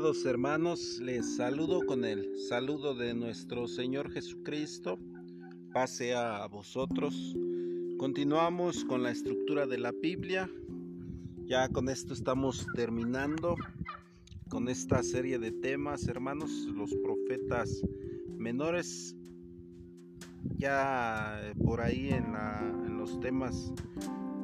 [0.00, 4.98] Amados hermanos, les saludo con el saludo de nuestro Señor Jesucristo.
[5.74, 7.36] Pase a vosotros.
[7.98, 10.48] Continuamos con la estructura de la Biblia.
[11.44, 13.56] Ya con esto estamos terminando
[14.48, 17.82] con esta serie de temas, hermanos, los profetas
[18.38, 19.14] menores.
[20.56, 22.34] Ya por ahí en,
[22.86, 23.70] en los temas,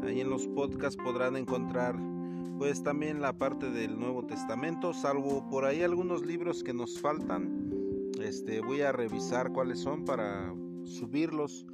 [0.02, 1.98] ahí en los podcasts podrán encontrar
[2.58, 7.70] pues también la parte del Nuevo Testamento, salvo por ahí algunos libros que nos faltan.
[8.20, 11.66] Este, voy a revisar cuáles son para subirlos,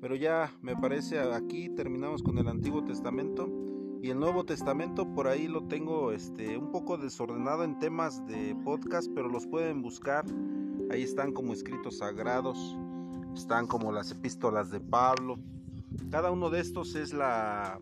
[0.00, 3.48] pero ya me parece aquí terminamos con el Antiguo Testamento
[4.02, 8.56] y el Nuevo Testamento por ahí lo tengo este un poco desordenado en temas de
[8.64, 10.24] podcast, pero los pueden buscar.
[10.90, 12.78] Ahí están como escritos sagrados,
[13.34, 15.38] están como las epístolas de Pablo.
[16.10, 17.78] Cada uno de estos es la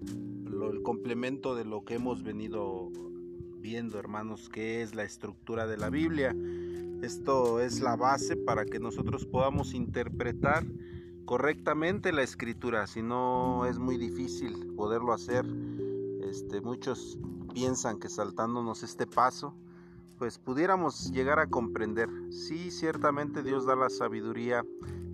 [0.67, 2.91] el complemento de lo que hemos venido
[3.61, 6.35] viendo, hermanos, que es la estructura de la Biblia.
[7.03, 10.65] Esto es la base para que nosotros podamos interpretar
[11.25, 15.47] correctamente la escritura, si no es muy difícil poderlo hacer.
[16.23, 17.19] Este, muchos
[17.55, 19.55] piensan que saltándonos este paso,
[20.19, 22.09] pues pudiéramos llegar a comprender.
[22.31, 24.65] Sí, ciertamente Dios da la sabiduría,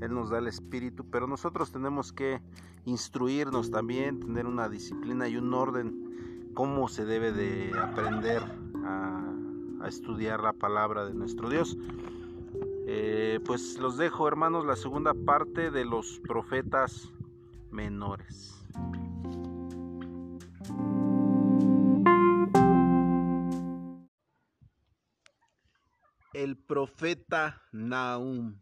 [0.00, 2.40] Él nos da el espíritu, pero nosotros tenemos que
[2.86, 8.42] instruirnos también, tener una disciplina y un orden, cómo se debe de aprender
[8.84, 9.30] a,
[9.86, 11.76] estudiar la palabra de nuestro Dios.
[12.86, 17.12] Eh, pues los dejo hermanos la segunda parte de los profetas
[17.70, 18.54] menores.
[26.44, 28.60] El profeta Nahum.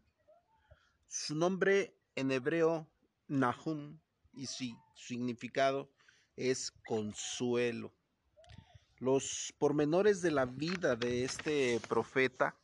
[1.09, 2.87] Su nombre en hebreo
[3.27, 3.99] Nahum
[4.31, 5.89] y su significado
[6.37, 7.91] es consuelo.
[8.99, 12.55] Los pormenores de la vida de este profeta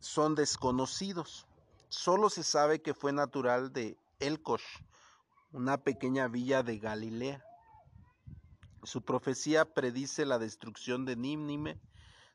[0.00, 1.46] son desconocidos.
[1.90, 4.66] Solo se sabe que fue natural de Elkosh,
[5.52, 7.44] una pequeña villa de Galilea.
[8.82, 11.78] Su profecía predice la destrucción de Nímnime.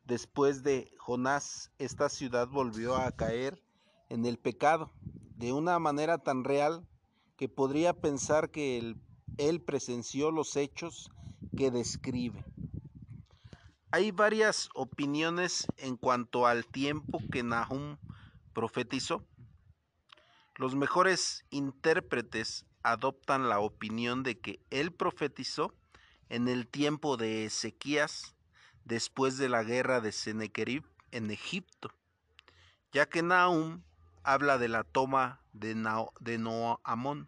[0.08, 3.62] Después de Jonás, esta ciudad volvió a caer
[4.08, 4.90] en el pecado
[5.36, 6.88] de una manera tan real
[7.36, 8.78] que podría pensar que
[9.38, 11.12] él, presenció los hechos
[11.58, 12.46] que describe.
[13.92, 17.98] Hay varias opiniones en cuanto al tiempo que Nahum
[18.54, 19.26] profetizó.
[20.56, 25.74] Los mejores intérpretes adoptan la opinión de que él profetizó
[26.30, 28.37] en el tiempo de Ezequías,
[28.88, 31.94] después de la guerra de Sennacherib en Egipto,
[32.94, 33.84] ya que Nahum
[34.24, 37.28] habla de la toma de, Noamón,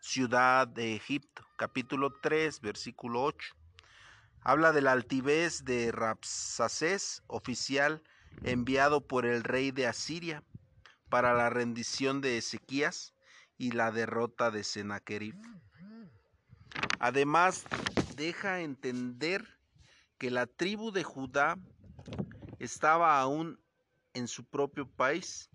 [0.00, 3.54] ciudad de Egipto, capítulo 3, versículo 8.
[4.40, 8.02] Habla de la altivez de Rapsacés, oficial
[8.44, 10.42] enviado por el rey de Asiria
[11.10, 13.12] para la rendición de Ezequías
[13.58, 15.34] y la derrota de Sennacherib.
[16.98, 17.66] Además,
[18.16, 19.57] deja entender
[20.18, 21.56] que la tribu de Judá
[22.58, 23.58] estaba aún
[24.14, 25.48] en su propio país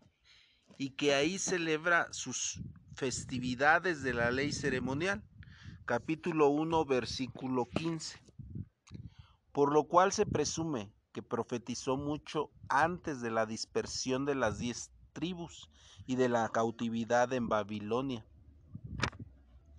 [0.77, 2.61] y que ahí celebra sus
[2.95, 5.21] festividades de la ley ceremonial.
[5.85, 8.17] Capítulo 1, versículo 15.
[9.51, 14.91] Por lo cual se presume que profetizó mucho antes de la dispersión de las diez
[15.11, 15.69] tribus
[16.07, 18.25] y de la cautividad en Babilonia.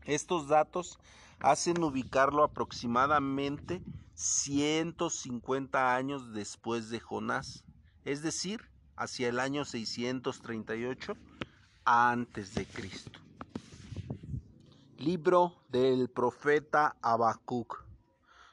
[0.04, 0.98] Estos datos
[1.44, 3.82] hacen ubicarlo aproximadamente
[4.15, 7.65] 150 años después de Jonás,
[8.06, 11.12] es decir, hacia el año 638
[11.84, 13.21] antes de Cristo.
[14.97, 17.84] Libro del profeta Habacuc.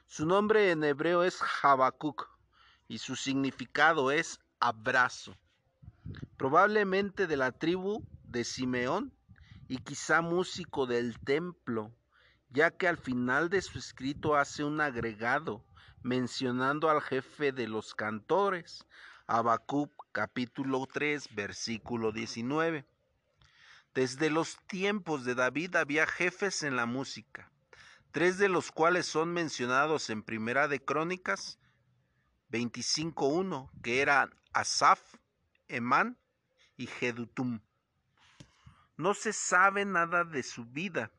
[0.06, 2.28] Su nombre en hebreo es Habacuc
[2.88, 5.34] y su significado es abrazo.
[6.36, 9.14] Probablemente de la tribu de Simeón
[9.66, 11.90] y quizá músico del templo,
[12.52, 15.64] ya que al final de su escrito hace un agregado
[16.02, 18.84] mencionando al jefe de los cantores,
[19.26, 22.84] Habacuc capítulo 3, versículo 19.
[23.94, 27.50] Desde los tiempos de David había jefes en la música,
[28.10, 31.58] tres de los cuales son mencionados en Primera de Crónicas
[32.50, 35.00] 25.1, que eran Asaf,
[35.68, 36.18] Emán
[36.76, 37.60] y Jedutum.
[38.98, 41.10] No se sabe nada de su vida,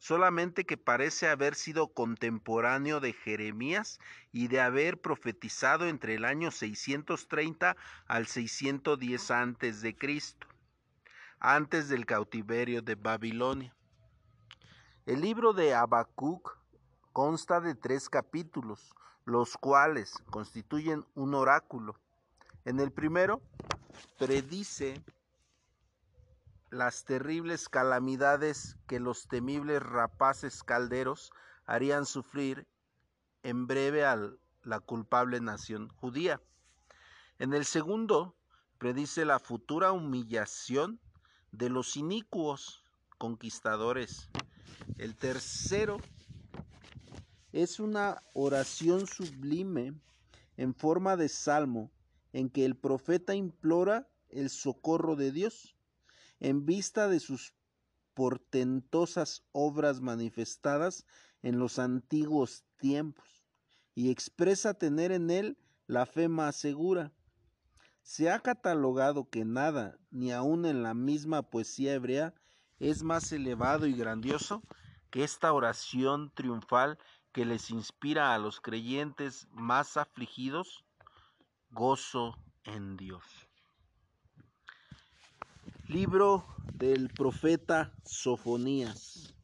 [0.00, 4.00] solamente que parece haber sido contemporáneo de Jeremías
[4.32, 7.76] y de haber profetizado entre el año 630
[8.06, 10.46] al 610 antes de Cristo,
[11.38, 13.76] antes del cautiverio de Babilonia.
[15.04, 16.56] El libro de Habacuc
[17.12, 18.94] consta de tres capítulos,
[19.26, 21.94] los cuales constituyen un oráculo.
[22.64, 23.42] En el primero,
[24.18, 24.94] predice
[26.70, 31.32] las terribles calamidades que los temibles rapaces calderos
[31.66, 32.68] harían sufrir
[33.42, 34.16] en breve a
[34.62, 36.40] la culpable nación judía.
[37.38, 38.36] En el segundo,
[38.78, 41.00] predice la futura humillación
[41.50, 42.84] de los inicuos
[43.18, 44.30] conquistadores.
[44.96, 45.98] El tercero
[47.52, 49.94] es una oración sublime
[50.56, 51.90] en forma de salmo
[52.32, 55.74] en que el profeta implora el socorro de Dios
[56.40, 57.54] en vista de sus
[58.14, 61.06] portentosas obras manifestadas
[61.42, 63.44] en los antiguos tiempos
[63.94, 67.12] y expresa tener en él la fe más segura.
[68.02, 72.34] Se ha catalogado que nada, ni aun en la misma poesía hebrea,
[72.78, 74.62] es más elevado y grandioso
[75.10, 76.98] que esta oración triunfal
[77.32, 80.84] que les inspira a los creyentes más afligidos
[81.70, 83.49] gozo en Dios.
[85.90, 89.34] Libro del profeta Sofonías,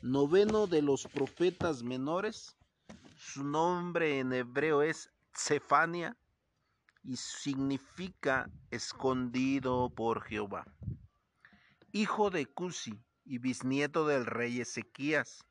[0.00, 2.56] noveno de los profetas menores.
[3.18, 6.16] Su nombre en hebreo es Cefania
[7.04, 10.64] y significa escondido por Jehová.
[11.92, 15.44] Hijo de Cusi y bisnieto del rey Ezequías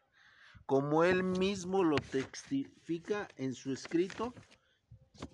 [0.66, 4.34] como él mismo lo testifica en su escrito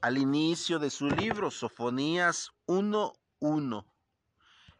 [0.01, 3.85] al inicio de su libro, Sofonías 1.1.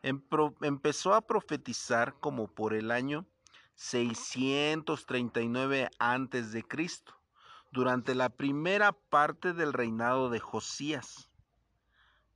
[0.08, 3.26] Empezó a profetizar como por el año
[3.76, 7.14] 639 antes de Cristo,
[7.72, 11.30] durante la primera parte del reinado de Josías.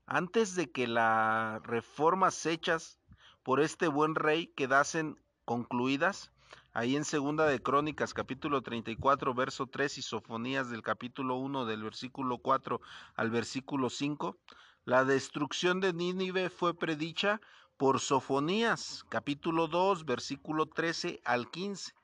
[0.05, 2.99] Antes de que las reformas hechas
[3.43, 6.33] por este buen rey quedasen concluidas,
[6.73, 11.83] Ahí en Segunda de Crónicas, capítulo 34, verso 3 y Sofonías del capítulo 1 del
[11.83, 12.79] versículo 4
[13.15, 14.37] al versículo 5,
[14.85, 17.41] la destrucción de Nínive fue predicha
[17.81, 21.95] por Sofonías, capítulo 2, versículo 13 al 15.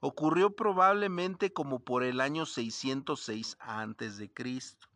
[0.00, 4.88] Ocurrió probablemente como por el año 606 antes de Cristo.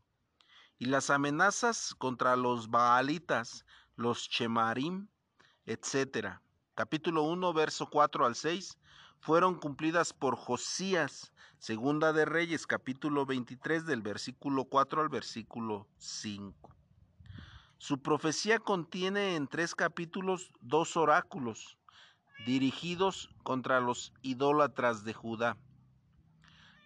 [0.79, 3.65] Y las amenazas contra los Baalitas,
[3.97, 5.09] los Chemarim,
[5.65, 6.43] etcétera,
[6.75, 8.77] capítulo 1, verso 4 al 6,
[9.21, 16.75] fueron cumplidas por Josías, segunda de Reyes, capítulo 23, del versículo 4 al versículo 5.
[17.79, 21.77] Su profecía contiene en tres capítulos dos oráculos
[22.47, 25.57] dirigidos contra los idólatras de Judá.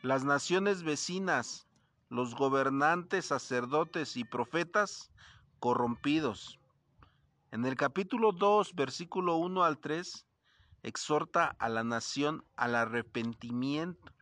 [0.03, 1.67] Las naciones vecinas,
[2.09, 5.11] los gobernantes, sacerdotes y profetas
[5.59, 6.59] corrompidos.
[7.51, 10.27] En el capítulo 2, versículo 1 al 3,
[10.83, 14.13] exhorta a la nación al arrepentimiento.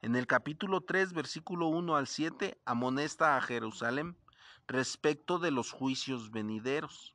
[0.00, 4.16] En el capítulo 3, versículo 1 al 7, amonesta a Jerusalén
[4.72, 7.14] respecto de los juicios venideros,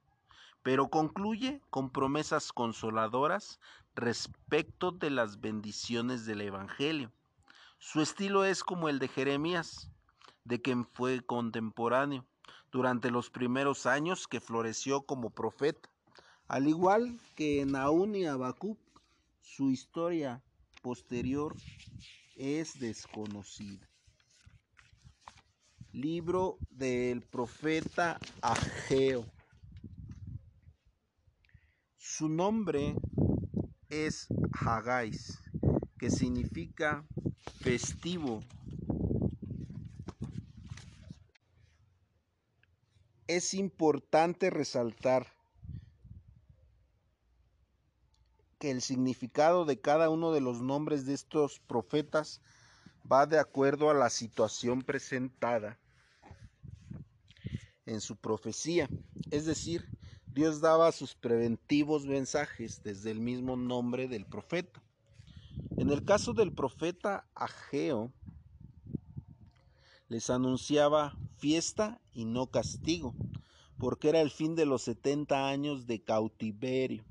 [0.62, 3.59] pero concluye con promesas consoladoras
[3.95, 7.12] respecto de las bendiciones del Evangelio.
[7.80, 9.89] Su estilo es como el de Jeremías,
[10.44, 12.25] de quien fue contemporáneo
[12.71, 15.89] durante los primeros años que floreció como profeta.
[16.48, 18.77] Al igual que Naún y Habacuc,
[19.42, 20.43] su historia
[20.84, 21.55] posterior
[22.36, 23.87] es desconocida.
[25.98, 29.25] Libro del profeta Ageo.
[31.98, 32.96] Su nombre
[33.89, 35.39] es Hagais,
[35.98, 37.04] que significa
[37.62, 38.44] festivo.
[43.25, 45.25] Es importante resaltar
[48.60, 52.39] que el significado de cada uno de los nombres de estos profetas
[53.12, 55.80] va de acuerdo a la situación presentada
[57.88, 58.88] en su profecía.
[59.32, 59.89] Es decir,
[60.27, 64.84] Dios daba sus preventivos mensajes desde el mismo nombre del profeta.
[65.77, 68.12] En el caso del profeta Ageo,
[70.10, 73.15] les anunciaba fiesta y no castigo,
[73.77, 77.03] porque era el fin de los 70 años de cautiverio.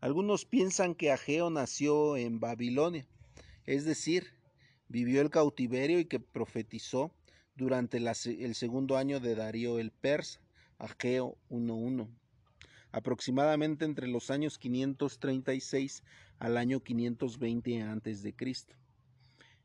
[0.00, 3.06] Algunos piensan que Ageo nació en Babilonia,
[3.66, 4.34] es decir,
[4.88, 7.12] vivió el cautiverio y que profetizó
[7.54, 10.40] durante el segundo año de Darío el Persa,
[10.78, 12.08] Ageo 1.1,
[12.90, 16.02] aproximadamente entre los años 536
[16.38, 18.34] al año 520 a.C.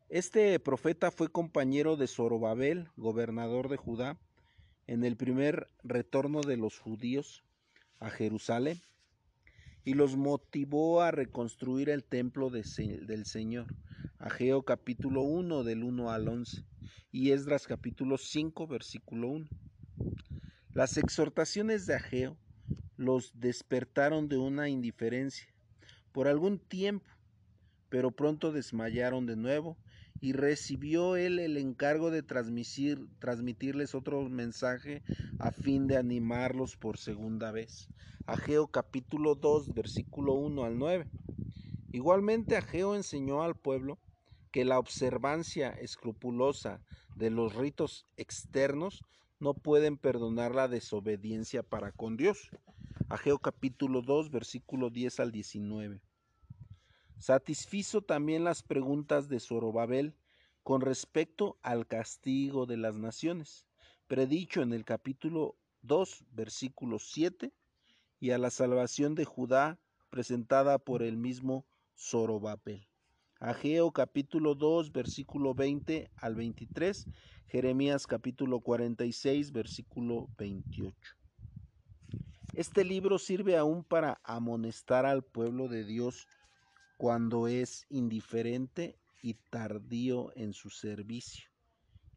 [0.09, 4.17] Este profeta fue compañero de Zorobabel, gobernador de Judá,
[4.85, 7.43] en el primer retorno de los judíos
[7.99, 8.81] a Jerusalén
[9.87, 12.65] y los motivó a reconstruir el templo del
[13.25, 13.67] Señor,
[14.19, 16.61] Ageo capítulo 1 del 1 al 11
[17.09, 19.47] y Esdras capítulo 5 versículo 1.
[20.73, 22.35] Las exhortaciones de Ageo
[22.97, 25.47] los despertaron de una indiferencia
[26.11, 27.09] por algún tiempo,
[27.87, 29.77] pero pronto desmayaron de nuevo
[30.19, 35.03] y recibió él el encargo de transmitir, transmitirles otro mensaje
[35.39, 37.87] a fin de animarlos por segunda vez.
[38.25, 41.07] Ageo capítulo 2 versículo 1 al 9.
[41.91, 43.99] Igualmente Ageo enseñó al pueblo
[44.51, 46.81] que la observancia escrupulosa
[47.15, 49.03] de los ritos externos
[49.39, 52.49] no pueden perdonar la desobediencia para con Dios.
[53.09, 56.01] Ageo capítulo 2, versículo 10 al 19.
[57.19, 60.15] Satisfizo también las preguntas de Zorobabel
[60.63, 63.65] con respecto al castigo de las naciones,
[64.07, 67.51] predicho en el capítulo 2, versículo 7,
[68.19, 72.87] y a la salvación de Judá presentada por el mismo Zorobabel.
[73.39, 77.07] Ageo capítulo 2, versículo 20 al 23,
[77.47, 80.95] Jeremías capítulo 46, versículo 28.
[82.53, 86.27] Este libro sirve aún para amonestar al pueblo de Dios
[86.97, 91.49] cuando es indiferente y tardío en su servicio,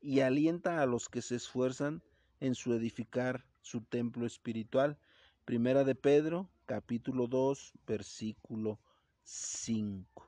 [0.00, 2.02] y alienta a los que se esfuerzan
[2.40, 4.98] en su edificar su templo espiritual.
[5.44, 8.78] Primera de Pedro, capítulo 2, versículo
[9.22, 10.26] 5.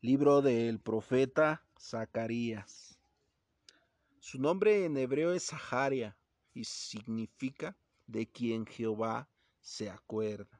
[0.00, 2.98] Libro del profeta Zacarías.
[4.18, 6.16] Su nombre en hebreo es Zaharia
[6.54, 9.28] y significa de quien Jehová
[9.60, 10.59] se acuerda.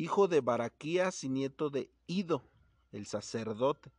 [0.00, 2.44] Hijo de Baraquías y nieto de Ido,
[2.92, 3.90] el sacerdote.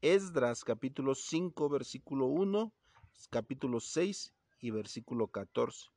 [0.00, 2.72] Esdras capítulo 5 versículo 1,
[3.30, 5.90] capítulo 6 y versículo 14.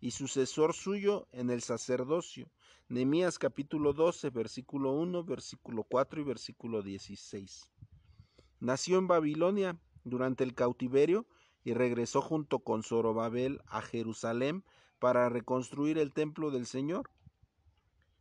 [0.00, 2.50] Y sucesor suyo en el sacerdocio
[2.88, 7.70] Nehemías capítulo 12, versículo 1, versículo 4 y versículo 16.
[8.60, 11.26] Nació en Babilonia durante el cautiverio
[11.64, 14.64] y regresó junto con Zorobabel a Jerusalén
[14.98, 17.10] para reconstruir el templo del Señor.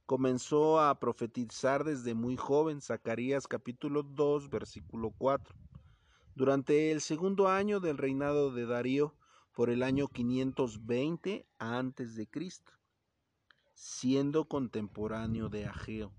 [0.10, 5.54] Comenzó a profetizar desde muy joven, Zacarías capítulo 2, versículo 4.
[6.34, 9.14] Durante el segundo año del reinado de Darío,
[9.54, 12.72] por el año 520 antes de Cristo
[13.76, 16.12] siendo contemporáneo de Ageo.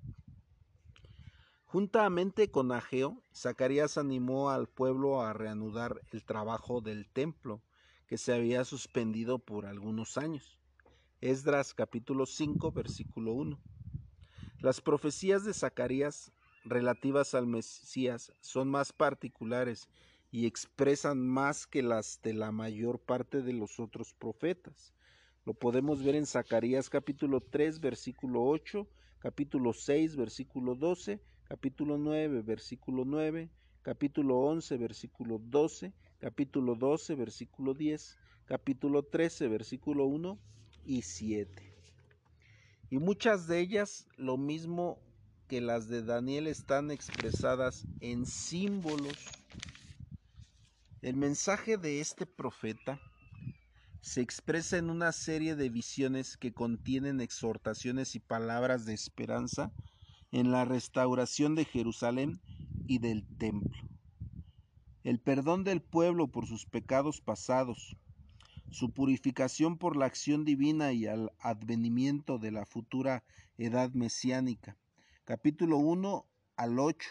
[1.64, 7.60] Juntamente con Ageo, Zacarías animó al pueblo a reanudar el trabajo del templo
[8.06, 10.60] que se había suspendido por algunos años.
[11.20, 13.60] Esdras capítulo 5 versículo 1.
[14.62, 16.32] Las profecías de Zacarías
[16.66, 19.88] relativas al Mesías son más particulares
[20.30, 24.92] y expresan más que las de la mayor parte de los otros profetas.
[25.46, 28.86] Lo podemos ver en Zacarías capítulo 3, versículo 8,
[29.20, 33.48] capítulo 6, versículo 12, capítulo 9, versículo 9,
[33.80, 40.38] capítulo 11, versículo 12, capítulo 12, versículo 10, capítulo 13, versículo 1
[40.84, 41.69] y 7.
[42.90, 44.98] Y muchas de ellas, lo mismo
[45.46, 49.16] que las de Daniel, están expresadas en símbolos.
[51.00, 53.00] El mensaje de este profeta
[54.00, 59.72] se expresa en una serie de visiones que contienen exhortaciones y palabras de esperanza
[60.32, 62.40] en la restauración de Jerusalén
[62.88, 63.78] y del templo.
[65.04, 67.96] El perdón del pueblo por sus pecados pasados,
[68.70, 73.24] su purificación por la acción divina y al advenimiento de la futura
[73.58, 74.76] edad mesiánica.
[75.24, 76.24] Capítulo 1
[76.56, 77.08] al 8.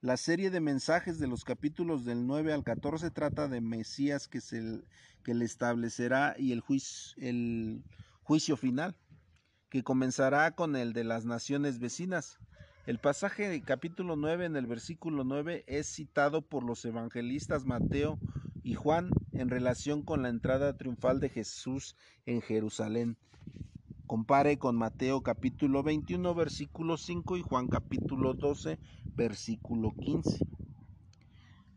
[0.00, 4.40] La serie de mensajes de los capítulos del 9 al 14 trata de Mesías que
[5.24, 7.84] que le establecerá y el juicio, el
[8.22, 8.96] juicio final,
[9.68, 12.38] que comenzará con el de las naciones vecinas.
[12.86, 18.18] El pasaje del capítulo 9 en el versículo 9 es citado por los evangelistas Mateo
[18.68, 21.96] y Juan en relación con la entrada triunfal de Jesús
[22.26, 23.16] en Jerusalén.
[24.06, 28.78] Compare con Mateo capítulo 21 versículo 5 y Juan capítulo 12
[29.16, 30.46] versículo 15.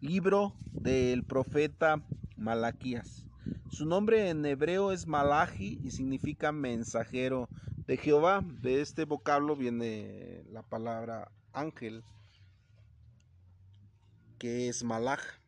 [0.02, 2.04] Libro del profeta
[2.36, 3.26] Malaquías.
[3.70, 7.48] Su nombre en hebreo es Malachi y significa mensajero
[7.88, 8.44] de Jehová.
[8.62, 12.04] De este vocablo viene la palabra ángel,
[14.38, 15.41] que es Malach.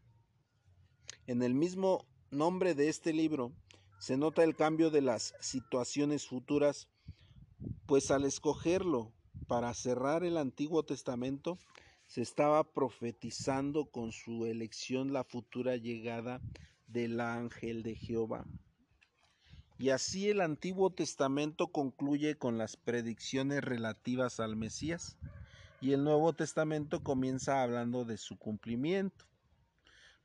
[1.25, 3.53] En el mismo nombre de este libro
[3.97, 6.89] se nota el cambio de las situaciones futuras,
[7.85, 9.13] pues al escogerlo
[9.47, 11.57] para cerrar el Antiguo Testamento,
[12.07, 16.41] se estaba profetizando con su elección la futura llegada
[16.87, 18.45] del ángel de Jehová.
[19.79, 25.17] Y así el Antiguo Testamento concluye con las predicciones relativas al Mesías.
[25.81, 29.25] y el Nuevo Testamento comienza hablando de su cumplimiento.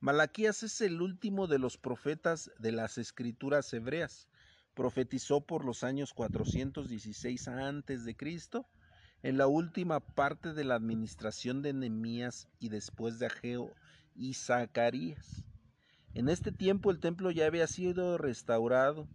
[0.00, 4.28] Malaquías es el último de los profetas de las escrituras hebreas.
[4.74, 8.64] Profetizó por los años 416 antes de Cristo,
[9.24, 13.74] en la última parte de la administración de Nehemías y después de Ageo
[14.14, 15.42] y Zacarías.
[16.14, 19.08] En este tiempo el templo ya había sido restaurado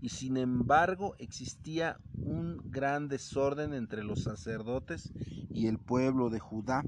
[0.00, 5.12] y sin embargo existía un gran desorden entre los sacerdotes
[5.50, 6.84] y el pueblo de Judá,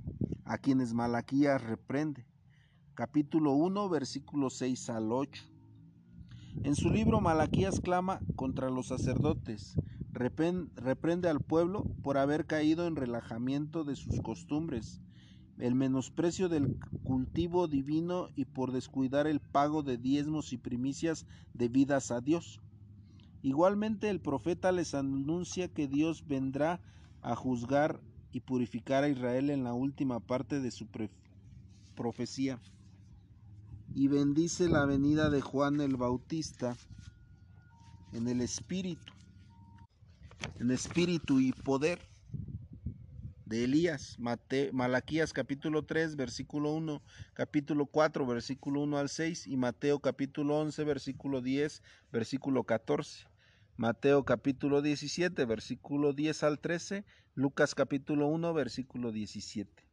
[0.46, 2.24] a quienes Malaquías reprende
[2.94, 5.42] capítulo 1, versículos 6 al 8.
[6.62, 9.74] En su libro Malaquías clama contra los sacerdotes,
[10.12, 15.00] reprende al pueblo por haber caído en relajamiento de sus costumbres,
[15.58, 22.12] el menosprecio del cultivo divino y por descuidar el pago de diezmos y primicias debidas
[22.12, 22.60] a Dios.
[23.42, 26.80] Igualmente el profeta les anuncia que Dios vendrá
[27.22, 30.86] a juzgar y purificar a Israel en la última parte de su
[31.96, 32.60] profecía
[33.94, 36.76] y bendice la venida de Juan el Bautista
[38.12, 39.12] en el espíritu,
[40.58, 42.00] en espíritu y poder
[43.46, 44.16] de Elías,
[44.72, 47.02] Malaquías capítulo 3 versículo 1,
[47.34, 53.26] capítulo 4 versículo 1 al 6 y Mateo capítulo 11 versículo 10, versículo 14.
[53.76, 59.83] Mateo capítulo 17 versículo 10 al 13, Lucas capítulo 1 versículo 17.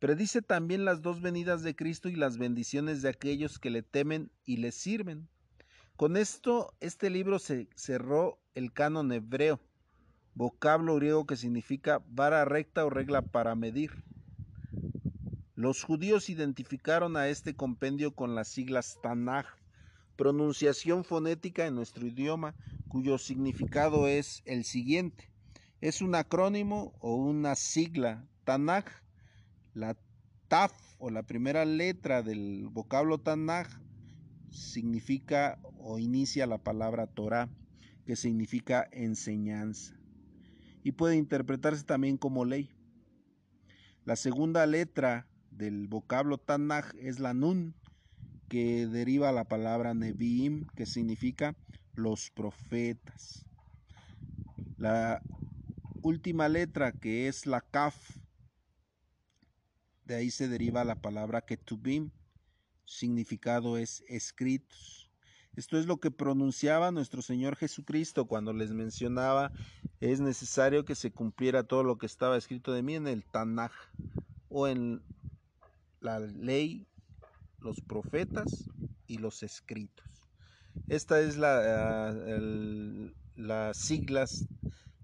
[0.00, 4.32] Predice también las dos venidas de Cristo y las bendiciones de aquellos que le temen
[4.46, 5.28] y le sirven.
[5.96, 9.60] Con esto, este libro se cerró el canon hebreo,
[10.34, 13.90] vocablo griego que significa vara recta o regla para medir.
[15.54, 19.44] Los judíos identificaron a este compendio con las siglas Tanaj,
[20.16, 22.54] pronunciación fonética en nuestro idioma,
[22.88, 25.30] cuyo significado es el siguiente.
[25.82, 28.26] Es un acrónimo o una sigla.
[28.44, 28.86] Tanaj
[29.80, 29.96] la
[30.48, 33.66] Taf o la primera letra del vocablo Tanaj
[34.50, 37.48] significa o inicia la palabra Torah,
[38.04, 39.94] que significa enseñanza.
[40.82, 42.68] Y puede interpretarse también como ley.
[44.04, 47.74] La segunda letra del vocablo Tanaj es la Nun,
[48.48, 51.56] que deriva la palabra Nevi'im, que significa
[51.94, 53.46] los profetas.
[54.76, 55.22] La
[56.02, 58.19] última letra, que es la Kaf,
[60.10, 62.10] de ahí se deriva la palabra ketubim,
[62.84, 65.08] significado es escritos.
[65.54, 69.52] Esto es lo que pronunciaba nuestro Señor Jesucristo cuando les mencionaba
[70.00, 73.70] es necesario que se cumpliera todo lo que estaba escrito de mí en el Tanaj
[74.48, 75.00] o en
[76.00, 76.88] la ley,
[77.60, 78.68] los profetas
[79.06, 80.26] y los escritos.
[80.88, 82.12] Esta es la,
[83.36, 84.44] las siglas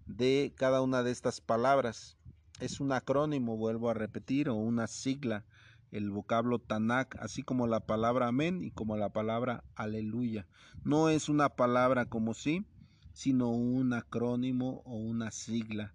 [0.07, 2.17] de cada una de estas palabras
[2.61, 5.45] es un acrónimo, vuelvo a repetir, o una sigla,
[5.91, 10.47] el vocablo Tanakh, así como la palabra amén y como la palabra aleluya.
[10.85, 12.65] No es una palabra como sí,
[13.13, 15.95] sino un acrónimo o una sigla.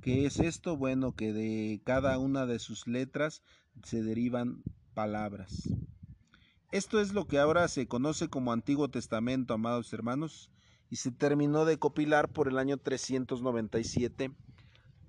[0.00, 0.76] ¿Qué es esto?
[0.76, 3.42] Bueno, que de cada una de sus letras
[3.84, 4.62] se derivan
[4.94, 5.68] palabras.
[6.70, 10.50] Esto es lo que ahora se conoce como Antiguo Testamento, amados hermanos,
[10.90, 14.32] y se terminó de copilar por el año 397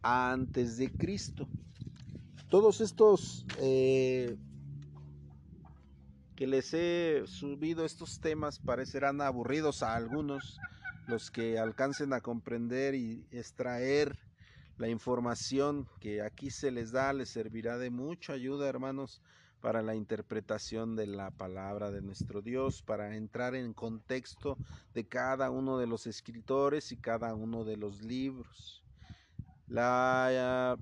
[0.04, 1.48] antes de Cristo.
[2.50, 4.38] Todos estos eh,
[6.36, 10.60] que les he subido estos temas parecerán aburridos a algunos,
[11.08, 14.20] los que alcancen a comprender y extraer
[14.78, 19.22] la información que aquí se les da les servirá de mucha ayuda, hermanos,
[19.62, 24.58] para la interpretación de la palabra de nuestro Dios, para entrar en contexto
[24.94, 28.83] de cada uno de los escritores y cada uno de los libros.
[29.74, 30.78] La,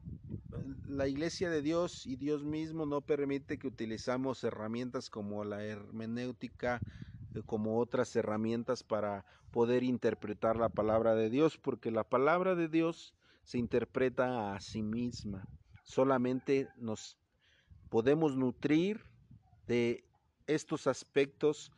[0.86, 6.82] la iglesia de Dios y Dios mismo no permite que utilizamos herramientas como la hermenéutica,
[7.34, 12.68] eh, como otras herramientas para poder interpretar la palabra de Dios, porque la palabra de
[12.68, 15.48] Dios se interpreta a sí misma.
[15.84, 17.18] Solamente nos
[17.88, 19.06] podemos nutrir
[19.68, 20.04] de
[20.48, 21.72] estos aspectos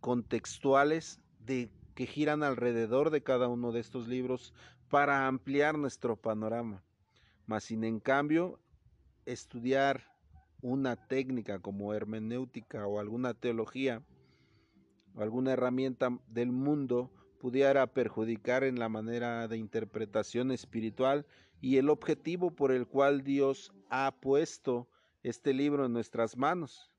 [0.00, 4.54] contextuales de que giran alrededor de cada uno de estos libros
[4.88, 6.82] para ampliar nuestro panorama.
[7.46, 8.58] Mas sin en cambio,
[9.26, 10.04] estudiar
[10.60, 14.02] una técnica como hermenéutica o alguna teología
[15.14, 21.26] o alguna herramienta del mundo pudiera perjudicar en la manera de interpretación espiritual
[21.60, 24.88] y el objetivo por el cual Dios ha puesto
[25.22, 26.90] este libro en nuestras manos,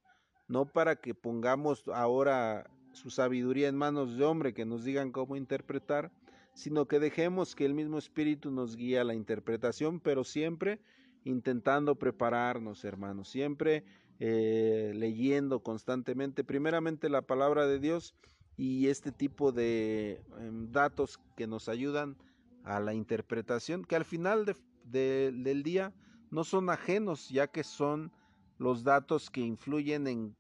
[0.47, 5.35] no para que pongamos ahora su sabiduría en manos de hombre que nos digan cómo
[5.35, 6.11] interpretar,
[6.59, 10.81] sino que dejemos que el mismo Espíritu nos guíe a la interpretación, pero siempre
[11.23, 13.85] intentando prepararnos, hermanos, siempre
[14.19, 18.13] eh, leyendo constantemente, primeramente la palabra de Dios
[18.57, 22.17] y este tipo de em, datos que nos ayudan
[22.65, 25.93] a la interpretación, que al final del día
[26.29, 28.11] no son ajenos, ya que son
[28.57, 30.35] los datos que influyen en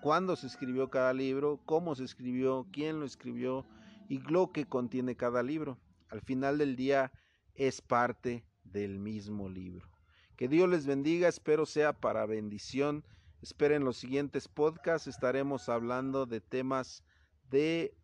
[0.00, 3.66] cuándo se escribió cada libro, cómo se escribió, quién lo escribió
[4.10, 5.78] y lo que contiene cada libro.
[6.08, 7.12] Al final del día
[7.54, 9.88] es parte del mismo libro.
[10.36, 13.04] Que Dios les bendiga, espero sea para bendición.
[13.40, 17.04] Esperen los siguientes podcasts, estaremos hablando de temas
[17.50, 17.96] de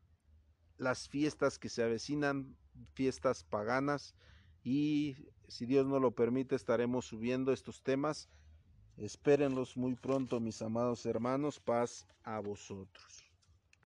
[0.79, 2.57] las fiestas que se avecinan,
[2.95, 4.15] fiestas paganas
[4.63, 5.17] y
[5.49, 8.29] si Dios no lo permite estaremos subiendo estos temas
[8.97, 11.61] Espérenlos muy pronto, mis amados hermanos.
[11.61, 13.26] Paz a vosotros.